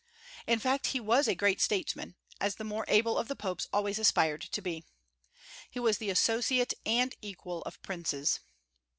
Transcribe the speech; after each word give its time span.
In 0.47 0.57
fact 0.57 0.87
he 0.87 0.99
was 0.99 1.27
a 1.27 1.35
great 1.35 1.61
statesman, 1.61 2.15
as 2.39 2.55
the 2.55 2.63
more 2.63 2.85
able 2.87 3.19
of 3.19 3.27
the 3.27 3.35
popes 3.35 3.67
always 3.71 3.99
aspired 3.99 4.41
to 4.41 4.59
be. 4.59 4.83
He 5.69 5.79
was 5.79 5.99
the 5.99 6.09
associate 6.09 6.73
and 6.87 7.13
equal 7.21 7.61
of 7.65 7.79
princes. 7.83 8.39